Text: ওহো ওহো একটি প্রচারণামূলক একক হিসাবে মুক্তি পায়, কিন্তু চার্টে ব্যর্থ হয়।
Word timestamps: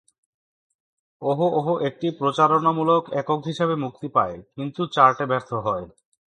ওহো 1.21 1.47
ওহো 1.57 1.73
একটি 1.87 2.07
প্রচারণামূলক 2.19 3.03
একক 3.21 3.41
হিসাবে 3.45 3.75
মুক্তি 3.75 4.07
পায়, 4.15 4.35
কিন্তু 4.55 4.81
চার্টে 4.95 5.25
ব্যর্থ 5.31 5.51
হয়। 5.65 5.85